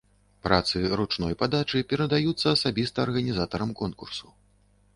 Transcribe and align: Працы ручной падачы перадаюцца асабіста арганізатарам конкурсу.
Працы 0.45 0.79
ручной 1.01 1.35
падачы 1.41 1.81
перадаюцца 1.93 2.47
асабіста 2.55 2.97
арганізатарам 3.09 3.77
конкурсу. 3.83 4.27